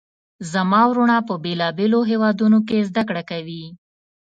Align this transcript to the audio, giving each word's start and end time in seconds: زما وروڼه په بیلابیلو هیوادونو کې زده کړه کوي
زما 0.51 0.81
وروڼه 0.89 1.17
په 1.27 1.33
بیلابیلو 1.45 1.99
هیوادونو 2.11 2.59
کې 2.67 2.85
زده 2.89 3.03
کړه 3.09 3.23
کوي 3.31 3.65